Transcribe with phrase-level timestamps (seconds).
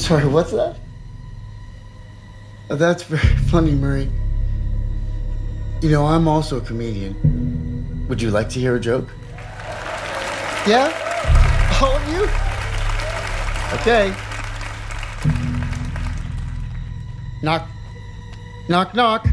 [0.00, 0.76] Sorry, what's that?
[2.68, 4.10] That's very funny, Murray.
[5.82, 8.06] You know, I'm also a comedian.
[8.08, 9.08] Would you like to hear a joke?
[10.66, 10.90] Yeah?
[11.82, 12.24] All of you?
[13.78, 14.14] Okay.
[17.42, 17.68] Knock.
[18.68, 19.26] Knock, knock.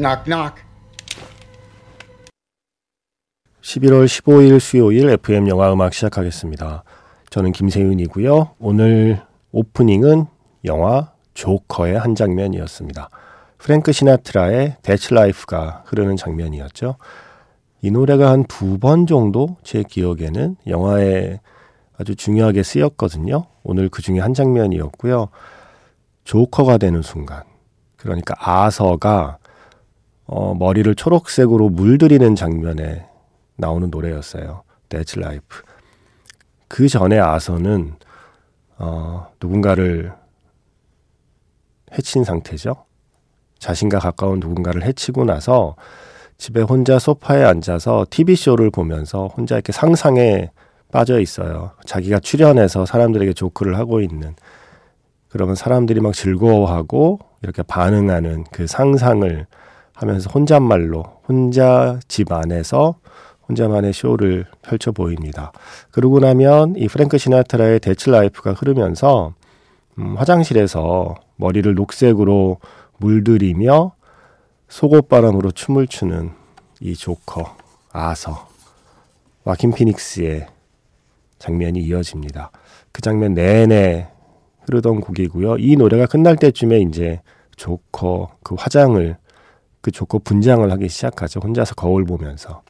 [0.00, 0.62] Knock, knock.
[3.62, 6.82] 11월 15일 수요일 FM 영화 음악 시작하겠습니다.
[7.30, 8.56] 저는 김세윤이고요.
[8.58, 9.20] 오늘
[9.52, 10.26] 오프닝은
[10.64, 13.08] 영화 조커의 한 장면이었습니다.
[13.58, 16.96] 프랭크 시나트라의 That's Life가 흐르는 장면이었죠.
[17.82, 21.40] 이 노래가 한 두 번 정도 제 기억에는 영화에
[21.98, 23.44] 아주 중요하게 쓰였거든요.
[23.62, 25.28] 오늘 그 중에 한 장면이었고요.
[26.24, 27.42] 조커가 되는 순간.
[27.96, 29.38] 그러니까 아서가
[30.32, 33.04] 어, 머리를 초록색으로 물들이는 장면에
[33.56, 34.62] 나오는 노래였어요.
[34.88, 35.62] That's Life.
[36.68, 37.94] 그 전에 아서는
[38.78, 40.12] 어, 누군가를
[41.92, 42.84] 해친 상태죠.
[43.58, 45.74] 자신과 가까운 누군가를 해치고 나서
[46.38, 50.52] 집에 혼자 소파에 앉아서 TV쇼를 보면서 혼자 이렇게 상상에
[50.92, 51.72] 빠져 있어요.
[51.86, 54.36] 자기가 출연해서 사람들에게 조크를 하고 있는.
[55.28, 59.46] 그러면 사람들이 막 즐거워하고 이렇게 반응하는 그 상상을
[60.00, 62.94] 하면서 혼잣말로 혼자 집 안에서
[63.48, 65.52] 혼자만의 쇼를 펼쳐 보입니다.
[65.90, 69.34] 그러고 나면 이 프랭크 시나트라의 That's Life가 흐르면서
[69.98, 72.58] 음, 화장실에서 머리를 녹색으로
[72.96, 73.92] 물들이며
[74.68, 76.30] 속옷바람으로 춤을 추는
[76.80, 77.56] 이 조커
[77.92, 78.48] 아서
[79.44, 80.46] 와킨 피닉스의
[81.38, 82.52] 장면이 이어집니다.
[82.92, 84.08] 그 장면 내내
[84.62, 85.56] 흐르던 곡이고요.
[85.58, 87.20] 이 노래가 끝날 때쯤에 이제
[87.56, 89.19] 조커 그 화장을
[89.80, 91.40] 그 조커 분장을 하기 시작하죠.
[91.40, 92.62] 혼자서 거울 보면서.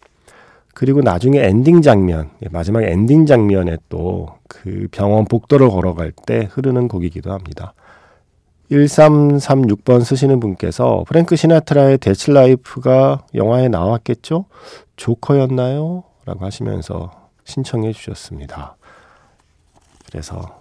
[0.75, 6.89] 그리고 나중에 엔딩 장면, 예, 마지막 엔딩 장면에 또 그 병원 복도를 걸어갈 때 흐르는
[6.89, 7.73] 곡이기도 합니다.
[8.71, 14.45] 1336번 쓰시는 분께서 프랭크 시나트라의 That's Life가 영화에 나왔겠죠?
[14.97, 16.05] 조커였나요?
[16.27, 18.77] 라고 하시면서 신청해 주셨습니다.
[20.07, 20.61] 그래서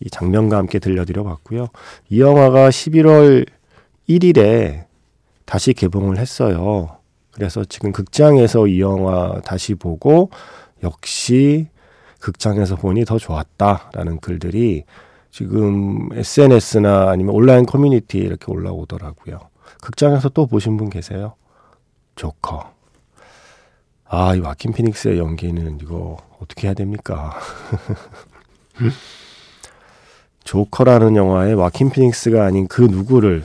[0.00, 1.68] 이 장면과 함께 들려드려 봤고요.
[2.08, 3.46] 이 영화가 11월
[4.08, 4.86] 1일에
[5.44, 6.98] 다시 개봉을 했어요.
[7.32, 10.30] 그래서 지금 극장에서 이 영화 다시 보고
[10.82, 11.68] 역시
[12.20, 14.84] 극장에서 보니 더 좋았다라는 글들이
[15.30, 19.40] 지금 SNS나 아니면 온라인 커뮤니티에 이렇게 올라오더라고요.
[19.80, 21.34] 극장에서 또 보신 분 계세요?
[22.14, 22.70] 조커.
[24.04, 27.34] 아, 이 와킨 피닉스의 연기는 이거 어떻게 해야 됩니까?
[30.44, 33.44] 조커라는 영화에 와킨 피닉스가 아닌 그 누구를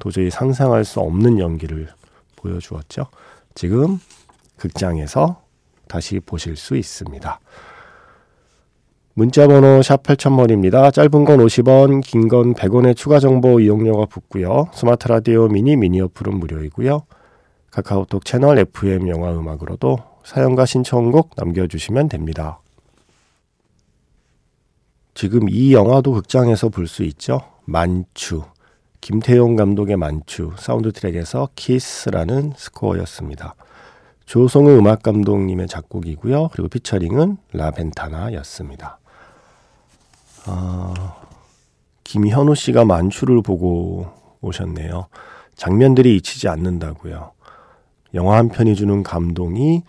[0.00, 1.88] 도저히 상상할 수 없는 연기를
[2.36, 3.06] 보여주었죠.
[3.54, 4.00] 지금
[4.56, 5.42] 극장에서
[5.86, 7.38] 다시 보실 수 있습니다.
[9.14, 10.92] 문자번호 샵 8000번입니다.
[10.92, 14.68] 짧은 건 50원, 긴 건 100원의 추가 정보 이용료가 붙고요.
[14.72, 17.02] 스마트 라디오 미니 미니 어플은 무료이고요.
[17.70, 22.60] 카카오톡 채널 FM 영화 음악으로도 사연과 신청곡 남겨주시면 됩니다.
[25.14, 27.40] 지금 이 영화도 극장에서 볼 수 있죠.
[27.64, 28.42] 만추.
[29.00, 33.54] 김태용 감독의 만추 사운드 트랙에서 키스라는 스코어였습니다.
[34.26, 36.50] 조성우 음악 감독님의 작곡이고요.
[36.52, 38.98] 그리고 피처링은 라벤타나였습니다.
[40.46, 41.16] 아,
[42.04, 44.06] 김현우 씨가 만추를 보고
[44.40, 45.06] 오셨네요.
[45.56, 47.32] 장면들이 잊히지 않는다고요.
[48.14, 49.82] 영화 한 편이 주는 감동이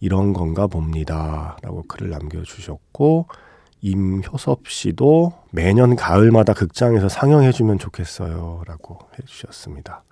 [0.00, 1.56] 이런 건가 봅니다.
[1.62, 3.26] 라고 글을 남겨주셨고,
[3.82, 8.62] 임효섭 씨도 매년 가을마다 극장에서 상영해주면 좋겠어요.
[8.66, 10.02] 라고 해주셨습니다.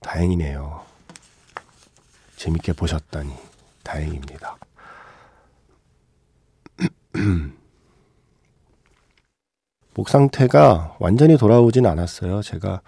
[0.00, 0.84] 다행이네요.
[2.36, 3.32] 재밌게 보셨다니
[3.82, 4.56] 다행입니다.
[9.94, 12.42] 목 상태가 완전히 돌아오진 않았어요.
[12.42, 12.80] 제가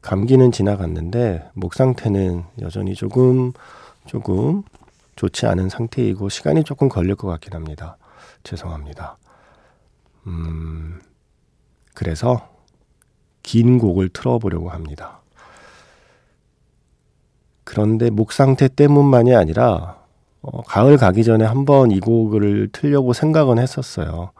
[0.00, 3.52] 감기는 지나갔는데 목 상태는 여전히 조금
[4.06, 4.62] 조금
[5.16, 7.96] 좋지 않은 상태이고 시간이 조금 걸릴 것 같긴 합니다.
[8.46, 9.16] 죄송합니다.
[10.26, 11.00] 음,
[11.94, 12.48] 그래서
[13.42, 15.20] 긴 곡을 틀어보려고 합니다.
[17.64, 19.98] 그런데 목 상태 때문만이 아니라
[20.42, 24.30] 어, 가을 가기 전에 한번 이 곡을 틀려고 생각은 했었어요.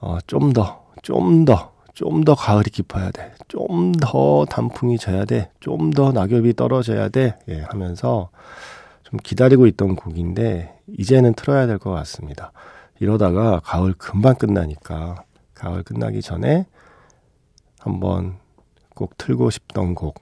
[0.00, 3.32] 어, 좀 더, 좀 더, 좀 더 가을이 깊어야 돼.
[3.48, 5.50] 좀 더 단풍이 져야 돼.
[5.60, 7.38] 좀 더 낙엽이 떨어져야 돼.
[7.48, 8.30] 예, 하면서
[9.02, 12.52] 좀 기다리고 있던 곡인데, 이제는 틀어야 될 것 같습니다.
[13.00, 15.24] 이러다가 가을 금방 끝나니까
[15.54, 16.66] 가을 끝나기 전에
[17.78, 18.36] 한번
[18.94, 20.20] 꼭 틀고 싶던 곡.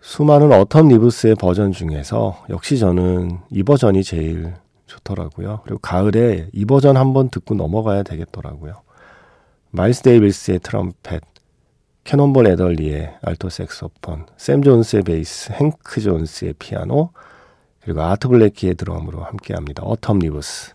[0.00, 4.54] 수많은 어텀 리브스의 버전 중에서 역시 저는 이 버전이 제일
[4.86, 5.60] 좋더라고요.
[5.64, 8.82] 그리고 가을에 이 버전 한번 듣고 넘어가야 되겠더라고요.
[9.70, 11.22] 마일스 데이비스의 트럼펫,
[12.04, 17.10] 캐논볼 에덜리의 알토 색소폰, 샘 존스의 베이스, 행크 존스의 피아노,
[17.80, 19.82] 그리고 아트 블레키의 드럼으로 함께합니다.
[19.82, 20.74] Autumn Leaves,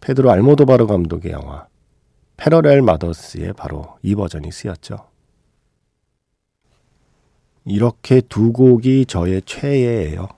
[0.00, 1.66] 페드로 알모도바르 감독의 영화
[2.36, 4.96] Parallel Mothers의 바로 이 버전이 쓰였죠.
[7.64, 10.28] 이렇게 두 곡이 저의 최애예요.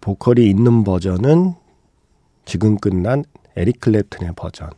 [0.00, 1.54] 보컬이 있는 버전은
[2.44, 3.24] 지금 끝난
[3.56, 4.70] 에릭 클랩튼의 버전.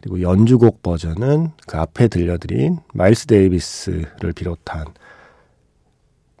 [0.00, 4.86] 그리고 연주곡 버전은 그 앞에 들려드린 마일스 데이비스를 비롯한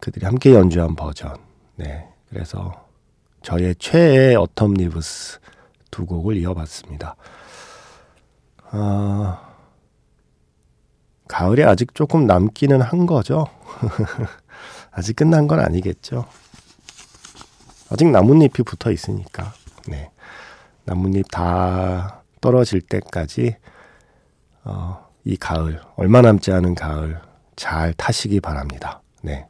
[0.00, 1.36] 그들이 함께 연주한 버전.
[1.76, 2.08] 네.
[2.28, 2.88] 그래서
[3.42, 5.38] 저의 최애 Autumn Leaves
[5.92, 7.14] 두 곡을 이어봤습니다.
[8.72, 9.52] 아,
[11.28, 13.46] 가을에 아직 조금 남기는 한 거죠.
[14.90, 16.24] 아직 끝난 건 아니겠죠.
[17.90, 19.52] 아직 나뭇잎이 붙어 있으니까.
[19.86, 20.10] 네.
[20.84, 23.56] 나뭇잎 다 떨어질 때까지
[24.64, 27.20] 어, 이 가을 얼마 남지 않은 가을
[27.54, 29.02] 잘 타시기 바랍니다.
[29.22, 29.46] 네.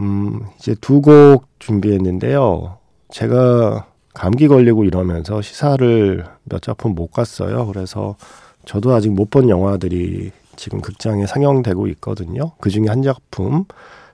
[0.00, 2.78] 음, 이제 두 곡 준비했는데요.
[3.10, 7.66] 제가 감기 걸리고 이러면서 시사를 몇 작품 못 갔어요.
[7.66, 8.16] 그래서
[8.64, 12.52] 저도 아직 못 본 영화들이 지금 극장에 상영되고 있거든요.
[12.58, 13.66] 그 중에 한 작품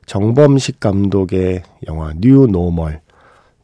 [0.07, 3.01] 정범식 감독의 영화 New Normal.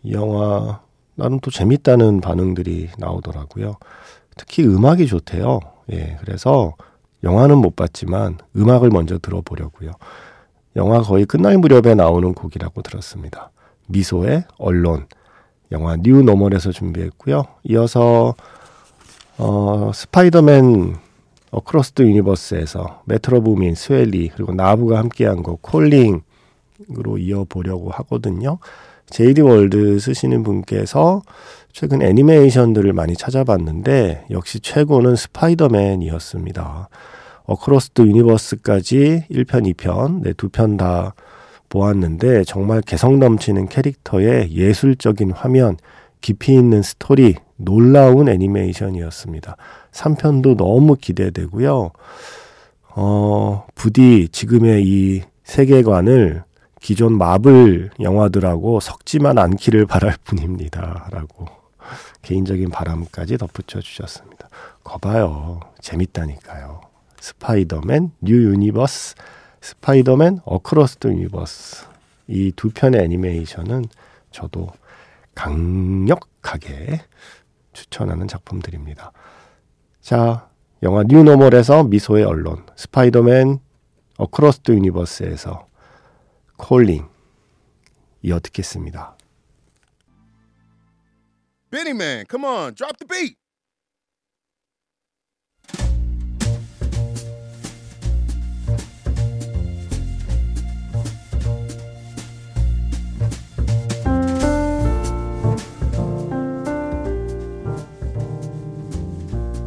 [0.04, 0.80] 이 영화
[1.16, 3.74] 나름 또 재밌다는 반응들이 나오더라고요.
[4.36, 5.58] 특히 음악이 좋대요.
[5.90, 6.74] 예, 그래서
[7.24, 9.90] 영화는 못 봤지만 음악을 먼저 들어보려고요.
[10.76, 13.50] 영화 거의 끝날 무렵에 나오는 곡이라고 들었습니다.
[13.88, 15.08] 미소의 Alone.
[15.72, 17.44] 영화 New Normal에서 준비했고요.
[17.64, 18.34] 이어서
[19.36, 20.96] 어, 스파이더맨
[21.50, 26.20] Across the Universe에서 메트로 부민, 스웨이 리 그리고 나브가 함께한 곡 Calling으로
[27.18, 28.58] 이어보려고 하거든요.
[29.10, 31.22] 제이디 월드 쓰시는 분께서
[31.72, 36.88] 최근 애니메이션들을 많이 찾아봤는데 역시 최고는 스파이더맨이었습니다.
[37.44, 41.14] Across the Universe까지 1편, 2편, 네, 두 편 다
[41.68, 45.76] 보았는데 정말 개성 넘치는 캐릭터의 예술적인 화면,
[46.20, 49.56] 깊이 있는 스토리, 놀라운 애니메이션이었습니다.
[49.92, 51.90] 3편도 너무 기대되고요.
[52.96, 56.42] 어, 부디 지금의 이 세계관을
[56.80, 61.08] 기존 마블 영화들하고 섞지만 않기를 바랄 뿐입니다.
[61.10, 61.46] 라고
[62.22, 64.48] 개인적인 바람까지 덧붙여 주셨습니다.
[64.84, 65.60] 거봐요.
[65.80, 66.80] 재밌다니까요.
[67.20, 69.14] 스파이더맨 New Universe,
[69.60, 71.86] 스파이더맨 Across the Universe.
[72.28, 73.86] 이 두 편의 애니메이션은
[74.30, 74.68] 저도
[75.34, 77.00] 강력하게
[77.72, 79.12] 추천하는 작품들입니다.
[80.00, 80.48] 자,
[80.82, 83.60] 영화 New Normal에서 미소의 Alone, 스파이더맨
[84.18, 85.66] Across the Universe에서
[86.56, 87.06] Calling
[88.22, 89.16] 이어 듣겠습니다.
[91.70, 93.36] Benny man, come on, drop the beat.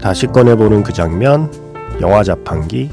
[0.02, 1.52] 다시 꺼내보는 그 장면,
[2.02, 2.90] 영화 자판기.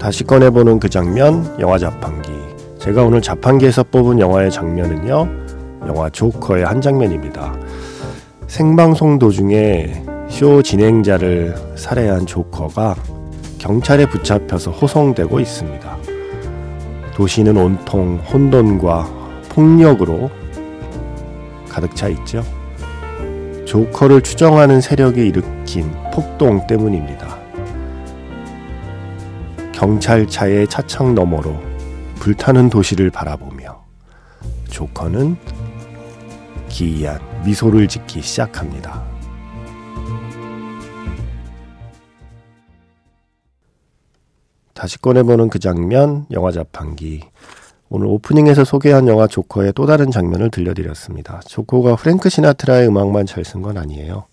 [0.00, 2.32] 다시 꺼내보는 그 장면, 영화 자판기.
[2.80, 5.28] 제가 오늘 자판기에서 뽑은 영화의 장면은요,
[5.86, 7.54] 영화 조커의 한 장면입니다.
[8.48, 12.96] 생방송 도중에 쇼 진행자를 살해한 조커가
[13.58, 15.96] 경찰에 붙잡혀서 호송되고 있습니다.
[17.14, 19.08] 도시는 온통 혼돈과
[19.48, 20.30] 폭력으로
[21.68, 22.44] 가득 차 있죠.
[23.64, 27.36] 조커를 추정하는 세력이 일으킨 폭동 때문입니다.
[29.72, 31.60] 경찰차의 차창 너머로
[32.16, 33.84] 불타는 도시를 바라보며
[34.68, 35.36] 조커는
[36.68, 39.15] 기이한 미소를 짓기 시작합니다.
[44.76, 47.22] 다시 꺼내보는 그 장면, 영화 자판기.
[47.88, 51.40] 오늘 오프닝에서 소개한 영화 조커의 또 다른 장면을 들려드렸습니다.
[51.46, 54.24] 조커가 프랭크 시나트라의 음악만 잘 쓴 건 아니에요.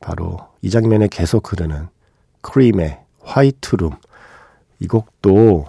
[0.00, 1.88] 바로 이 장면에 계속 흐르는
[2.42, 3.92] 크림의 화이트룸.
[4.80, 5.66] 이 곡도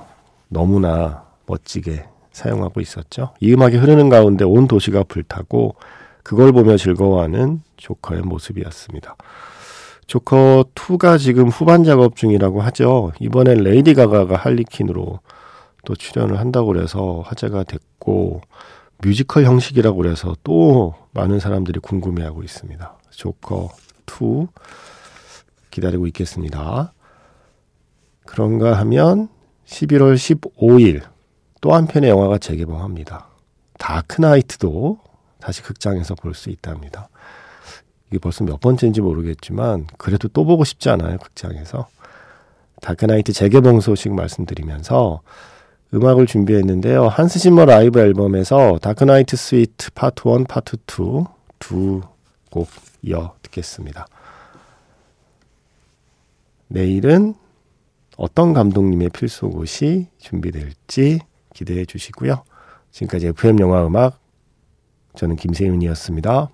[0.50, 3.34] 너무나 멋지게 사용하고 있었죠.
[3.40, 5.76] 이 음악이 흐르는 가운데 온 도시가 불타고
[6.24, 9.16] 그걸 보며 즐거워하는 조커의 모습이었습니다.
[10.10, 13.12] 조커 2가 지금 후반 작업 중이라고 하죠.
[13.20, 15.20] 이번엔 레이디 가가가 할리퀸으로
[15.86, 18.42] 또 출연을 한다고 그래서 화제가 됐고
[19.04, 22.98] 뮤지컬 형식이라고 그래서 또 많은 사람들이 궁금해하고 있습니다.
[23.12, 23.70] 조커
[24.08, 24.48] 2
[25.70, 26.92] 기다리고 있겠습니다.
[28.26, 29.30] 그런가 하면
[29.68, 31.04] 11월 15일
[31.62, 33.28] 또 한 편의 영화가 재개봉합니다.
[33.78, 34.98] Dark Knight도
[35.40, 37.10] 다시 극장에서 볼 수 있답니다.
[38.10, 41.88] 이게 벌써 몇 번째인지 모르겠지만 그래도 또 보고 싶지 않아요 극장에서
[42.82, 45.22] Dark Knight 재개봉 소식 말씀드리면서
[45.94, 51.26] 음악을 준비했는데요 한스 짐머 라이브 앨범에서 Dark Knight Suite Part 1 파트 2
[51.60, 52.02] 두
[52.50, 52.68] 곡
[53.04, 54.08] 이어 듣겠습니다
[56.68, 57.36] 내일은
[58.18, 61.20] 어떤 감독님의 필수곡이 준비될지
[61.54, 62.44] 기대해 주시고요.
[62.92, 64.20] 지금까지 FM 영화 음악
[65.16, 66.50] 저는 김세윤이었습니다.